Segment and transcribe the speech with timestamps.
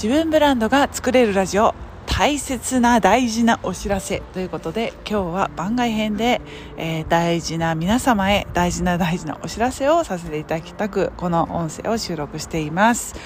[0.00, 1.74] 自分ブランドが作れるラジオ。
[2.06, 6.40] 大切な大事なお知らせということで今日は番外編で、
[6.76, 13.16] えー、大事な皆様へ大事な大事なお知らせをさせていただきたくこの音声を収録しています、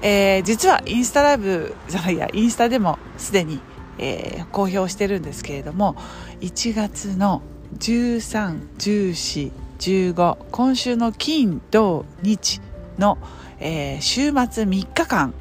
[0.00, 3.60] えー、実はインスタライブじゃないやインスタでもすでに、
[3.98, 5.96] えー、公表してるんですけれども
[6.40, 7.42] 1月の
[7.78, 12.62] 131415今週の金土日
[12.98, 13.18] の、
[13.60, 15.34] えー、週末3日間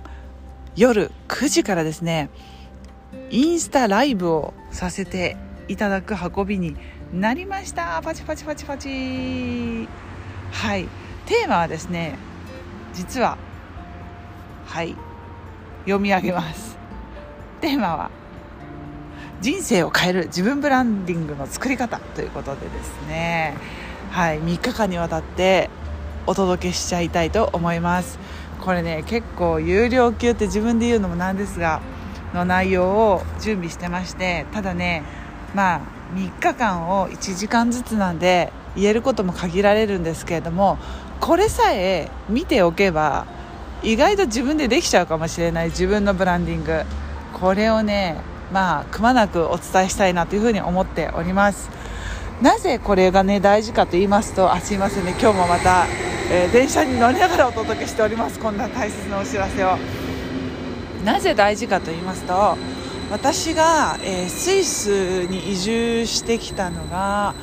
[0.76, 2.30] 夜9時からですね
[3.32, 5.38] インスタライブをさせて
[5.68, 6.76] いただく運びに
[7.14, 8.02] なりました。
[8.04, 9.88] パチパチパチパチ。
[10.52, 10.88] はい。
[11.26, 12.16] テーマはですね
[12.94, 13.38] 実は
[14.66, 14.96] はい。
[15.86, 16.78] 読み上げます。
[17.62, 18.12] テーマは
[19.42, 23.56] 人生を変える自分ブランディングの作り方ということでですね。
[24.12, 24.40] はい。
[24.40, 25.70] 3日間にわたって
[26.28, 28.20] お届けしちゃいたいと思います。
[28.62, 31.82] これね結構有料級って自分で言うのもなんですが
[32.34, 35.04] の内容を準備してましてただね
[35.56, 35.82] まあ
[36.16, 40.78] 3日間を1時間ずつなんで言えることも限られるんですけれども
[41.20, 43.26] これさえ見ておけば
[43.82, 46.84] 意外と自分でできちゃうかもしれない自分のブランディング。
[47.34, 48.18] これをね
[48.52, 51.70] まあくまなくお伝えしたいなというふうに思っております。
[52.42, 55.86] なぜこれがね大事かと言いますとあすいませんね今日もまた
[56.32, 58.38] えー、電車に乗りながらお届けしております。
[58.40, 59.78] こんな大切なお知らせを。
[61.04, 62.58] なぜ大事かと言いますと
[63.10, 67.34] 私が、えー、スイスに移住してきたのが、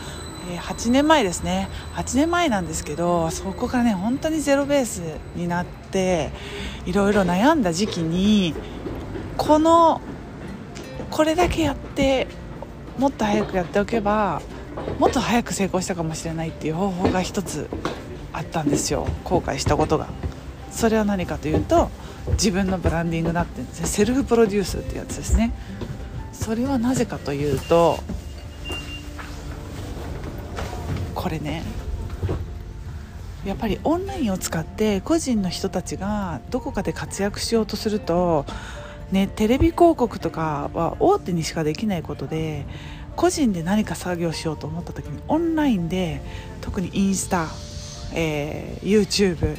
[0.53, 1.69] えー、8年前ですね。
[1.97, 5.03] 8年前なんですけどそこからね本当にゼロベース
[5.34, 6.31] になって
[6.84, 8.55] いろいろ悩んだ時期に
[9.37, 10.00] この
[11.11, 12.28] これだけやって
[12.98, 14.41] もっと早くやっておけば
[15.00, 17.69] もっと早く成功したかもしれないっていう方法が一つ
[18.37, 19.06] あったんですよ。
[19.25, 20.09] 後悔したことが。
[20.70, 21.91] それは何かというと
[22.33, 23.87] 自分のブランディングだってんですね。
[23.87, 25.53] セルフプロデュースってやつですね。
[26.33, 27.99] それはなぜかというと
[31.15, 31.65] これね
[33.44, 38.44] やっぱりオンラインを使って個人の人たちがどこかで活躍しようとすると、
[39.10, 42.66] ね、テレビ広告とかは大手にしかできないことで
[43.16, 46.21] 個人で何か作業しようと思った時にオンラインで
[46.60, 47.47] 特にインスタ
[48.12, 49.56] えー、YouTube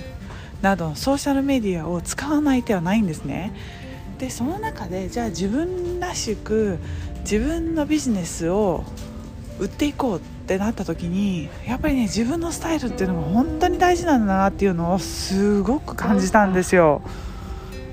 [0.61, 3.53] などソーシャルメディアを使わない手はないんですね。
[4.17, 6.79] でその中でじゃあ自分らしく
[7.19, 8.83] 自分のビジネスを
[9.59, 17.01] 売っていこうってなった時にやっぱりね自分のスタイルっていうのが本当に大事なんだなっていうのをすごく感じたんですよ。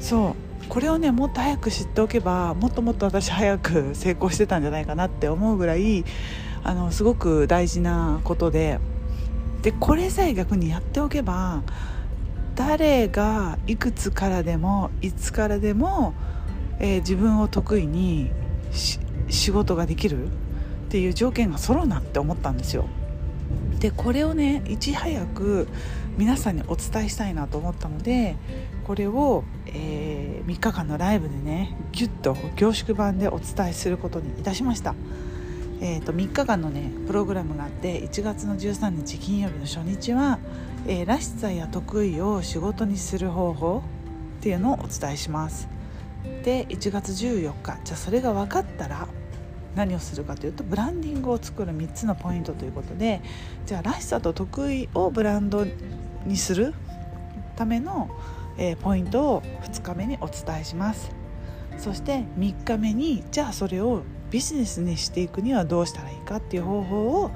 [0.00, 0.34] そう。
[0.68, 6.04] これをねもっと早く知っておけばもっともっと私早く成功してたんじゃないかなって思うぐらい
[6.62, 8.80] あのすごく大事なことで。
[9.64, 11.62] でこれさえ逆にやっておけば
[12.54, 16.12] 誰がいくつからでもいつからでも、
[16.78, 18.30] えー、自分を得意に
[19.30, 20.30] 仕事ができるっ
[20.90, 22.84] ていう条件が揃うなって思ったんですよ。
[23.80, 25.66] でこれをねいち早く
[26.18, 28.36] 皆さんにお伝えしたいなと思ったので
[28.84, 34.94] これを、えー、3日間のライブでねギュッと凝縮版でお伝えすることにいたしました。
[35.86, 40.38] えーと、3日間のねプログラムがあって1月の13日金曜日の初日は、
[40.86, 43.82] えー、らしさや得意を仕事にする方法
[44.38, 45.68] っていうのをお伝えします。
[46.42, 49.06] で1月14日じゃあそれが分かったら
[49.74, 53.20] 何をするかというとブランディングを作る3つのポイントということで
[53.66, 55.66] じゃあらしさと得意をブランド
[56.24, 56.72] にする
[57.56, 58.08] ための、
[58.56, 61.10] えー、ポイントを2日目にお伝えします。
[61.76, 64.02] そして3日目にじゃあそれを
[64.34, 67.30] ビジネスにしていくにはどうしたらいいかっていう方法を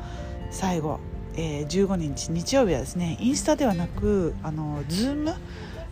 [0.50, 0.98] 最後、
[1.36, 5.32] えー、15日日曜日はですねインスタではなくあの Zoom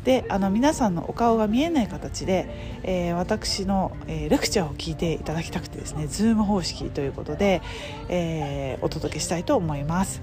[0.02, 2.48] であの皆さんのお顔が見えない形で、
[2.82, 7.62] えー、私の、えー、レクチャーを聞いていただきたくてですね Zoom 方式ということで、
[8.08, 10.20] えー、お届けしたいと思います。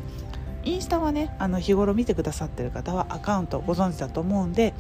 [0.66, 4.74] インスタはねあの日頃見てくださってる方はアカウントをご存知だと思うんで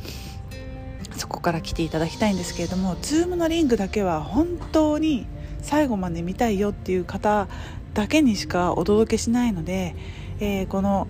[1.16, 5.28] そこから来ていただきたいんですけれども Zoom のリンクだけは本当に
[5.64, 7.48] 最後まで見たいよっていう方
[7.94, 9.96] だけにしかお届けしないので、
[10.40, 11.08] えー、この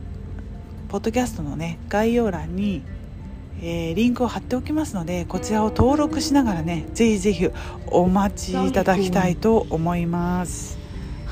[0.90, 2.84] ポッドキャストのね概要欄に、
[3.62, 7.50] えー、リンクを貼っておきますのでこちらを登録しながらねぜひぜひ
[7.88, 10.83] お待ちいただきたいと思います。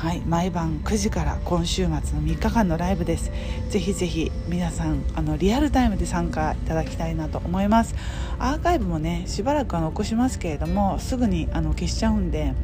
[0.02, 3.32] はい、毎晩9時から今週末の3日間のライブです。
[3.70, 7.94] ぜひぜひ皆さんあのリアルタイムで参加いただきたいなと思います。
[8.40, 12.56] アーカイブもねしばらくは残しますけれどもすぐにあの消しちゃうんで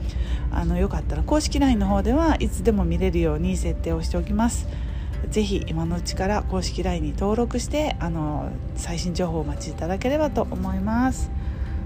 [0.52, 4.68] あのよかったら公式 LINE の方ではいつでも見れるように設定をしておきます。
[5.30, 11.30] ぜひ今のうちから公式 LINE に登録してあの最新情報をお待ちいただければと思います。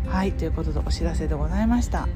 [0.08, 2.08] はいということでお知らせでございました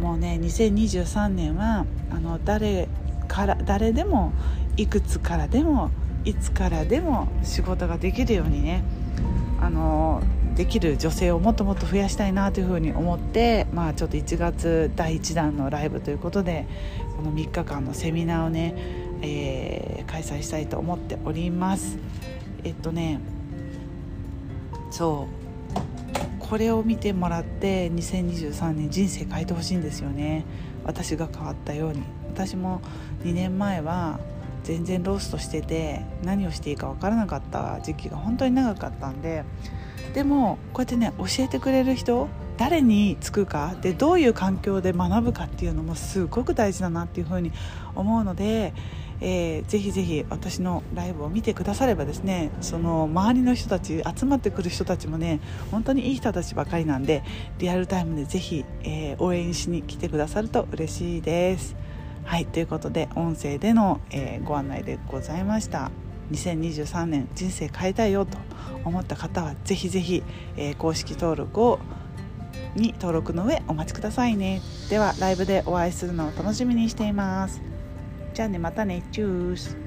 [0.00, 2.88] もうね2023年はあの誰
[3.28, 4.32] から誰でも
[4.76, 5.90] いくつからでも
[6.24, 8.84] いつからでも仕事ができるようにね
[9.60, 10.22] あの
[10.54, 16.66] できる女性をもっともっと増やしたいなというふうに思って、まあ、ちょっと1月第1弾のライブということで
[17.16, 18.74] この3日間のセミナーをね、
[19.22, 21.98] えー、開催したいと思っております。
[22.64, 23.20] えっとね
[24.90, 25.45] そう。
[26.48, 30.44] これを見てもらって2023年人生変えてほしいんですよね。
[30.84, 32.02] 私が変わったように。
[32.32, 32.80] 私も
[33.24, 34.20] 2年前は
[34.62, 39.44] 全然ローストしてて何をしていいか分からなかった時期が本当に長かったんで
[40.12, 47.52] でもこうやってね教えてくれる人誰につくかでどういう環境で学ぶかっていうのもすごく大事だなっていうふうに
[47.94, 48.72] 思うので、
[49.20, 55.40] えー、ぜひぜひ私のライブを見てくださればですねその周りの人たち集まってくる人たちもね
[55.70, 57.22] 本当にいい人たちばかりなんで
[57.58, 61.76] リアルタイムでぜひ、えー、応援しに来てくださると嬉しいです。
[62.24, 65.90] はいということで音声での、えー、ご案内でございました。
[66.32, 68.36] 2023年人生変えたいよと
[68.84, 70.22] 思った方はぜひぜひ、
[70.56, 71.78] えー、公式登録を
[72.74, 74.60] に登録の上お待ちくださいね
[74.90, 77.75] ではライブでお会いするのを楽しみにしています
[78.36, 79.02] じゃあねまたね。
[79.10, 79.85] チュース。